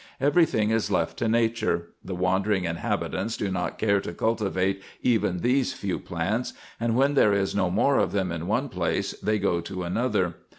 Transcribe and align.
Every 0.19 0.47
thing 0.47 0.71
is 0.71 0.89
left 0.89 1.17
to 1.19 1.27
nature; 1.27 1.89
the 2.03 2.15
wandering 2.15 2.63
inhabitants 2.63 3.37
do 3.37 3.51
not 3.51 3.77
care 3.77 4.01
to 4.01 4.13
cultivate 4.15 4.81
even 5.03 5.41
these 5.41 5.73
few 5.73 5.99
plants, 5.99 6.53
and 6.79 6.95
when 6.95 7.13
there 7.13 7.33
is 7.33 7.53
no 7.53 7.69
more 7.69 7.99
of 7.99 8.11
them 8.11 8.31
in 8.31 8.47
one 8.47 8.67
place, 8.67 9.11
they 9.21 9.37
go 9.37 9.61
to 9.61 9.83
another. 9.83 10.37